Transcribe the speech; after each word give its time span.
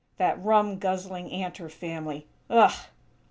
That 0.17 0.43
rum 0.43 0.79
guzzling 0.79 1.29
Antor 1.29 1.69
family!! 1.71 2.25
_Ugh!! 2.49 2.87